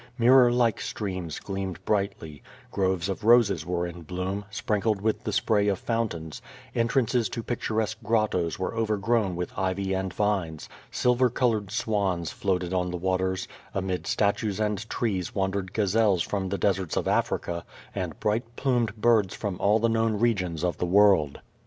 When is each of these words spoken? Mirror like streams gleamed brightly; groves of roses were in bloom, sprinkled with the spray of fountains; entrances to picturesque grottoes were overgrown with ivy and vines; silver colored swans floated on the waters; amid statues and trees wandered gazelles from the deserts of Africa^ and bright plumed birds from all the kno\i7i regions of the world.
Mirror 0.17 0.51
like 0.51 0.81
streams 0.81 1.37
gleamed 1.39 1.85
brightly; 1.85 2.41
groves 2.71 3.07
of 3.07 3.23
roses 3.23 3.67
were 3.67 3.85
in 3.85 4.01
bloom, 4.01 4.45
sprinkled 4.49 4.99
with 4.99 5.23
the 5.25 5.31
spray 5.31 5.67
of 5.67 5.77
fountains; 5.77 6.41
entrances 6.73 7.29
to 7.29 7.43
picturesque 7.43 7.99
grottoes 8.03 8.57
were 8.57 8.73
overgrown 8.73 9.35
with 9.35 9.55
ivy 9.55 9.93
and 9.93 10.11
vines; 10.11 10.67
silver 10.89 11.29
colored 11.29 11.69
swans 11.69 12.31
floated 12.31 12.73
on 12.73 12.89
the 12.89 12.97
waters; 12.97 13.47
amid 13.75 14.07
statues 14.07 14.59
and 14.59 14.89
trees 14.89 15.35
wandered 15.35 15.71
gazelles 15.71 16.23
from 16.23 16.49
the 16.49 16.57
deserts 16.57 16.97
of 16.97 17.05
Africa^ 17.05 17.61
and 17.93 18.19
bright 18.19 18.55
plumed 18.55 18.95
birds 18.95 19.35
from 19.35 19.55
all 19.61 19.77
the 19.77 19.87
kno\i7i 19.87 20.19
regions 20.19 20.63
of 20.63 20.77
the 20.79 20.87
world. 20.87 21.41